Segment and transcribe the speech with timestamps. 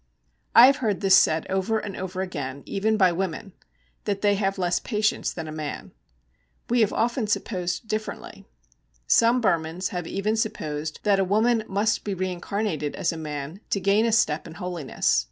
[0.55, 3.53] I have heard this said over and over again, even by women,
[4.05, 5.91] that they have less patience than a man.
[6.71, 8.47] We have often supposed differently.
[9.05, 13.79] Some Burmans have even supposed that a woman must be reincarnated as a man to
[13.79, 15.19] gain a step in holiness.